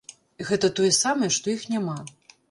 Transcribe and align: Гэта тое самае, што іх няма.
Гэта 0.47 0.69
тое 0.79 0.87
самае, 0.99 1.29
што 1.35 1.51
іх 1.53 1.67
няма. 1.73 1.99